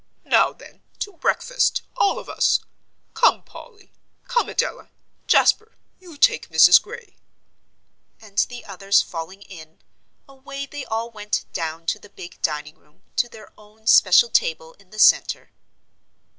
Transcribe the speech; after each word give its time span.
Now 0.25 0.51
then, 0.51 0.81
to 0.97 1.13
breakfast, 1.13 1.83
all 1.95 2.17
of 2.17 2.27
us! 2.27 2.61
Come, 3.13 3.43
Polly 3.43 3.93
come, 4.27 4.49
Adela 4.49 4.89
Jasper, 5.27 5.75
you 5.99 6.17
take 6.17 6.49
Mrs. 6.49 6.81
Gray," 6.81 7.17
and 8.19 8.39
the 8.49 8.65
others 8.65 9.03
falling 9.03 9.43
in, 9.43 9.77
away 10.27 10.65
they 10.65 10.85
all 10.85 11.11
went 11.11 11.45
down 11.53 11.85
to 11.85 11.99
the 11.99 12.09
big 12.09 12.41
dining 12.41 12.79
room, 12.79 13.03
to 13.17 13.29
their 13.29 13.53
own 13.59 13.85
special 13.85 14.29
table 14.31 14.73
in 14.79 14.89
the 14.89 14.97
centre. 14.97 15.51